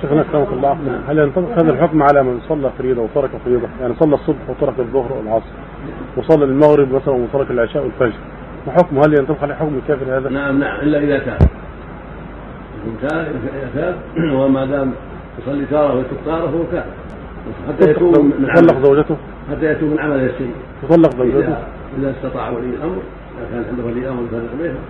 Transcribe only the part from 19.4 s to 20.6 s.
حتى يتوب من عمله السيء